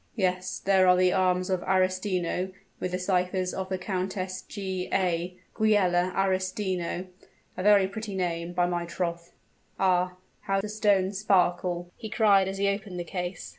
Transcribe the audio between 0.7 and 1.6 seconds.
are the arms